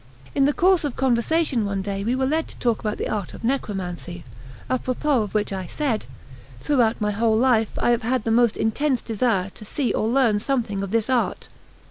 [0.33, 3.35] In the course of conversation one day we were led to talk about the art
[3.35, 4.23] of necromancy;
[4.67, 6.07] apropos of which I said:
[6.59, 10.39] "Throughout my whole life I have had the most intense desire to see or learn
[10.39, 11.49] something of this art."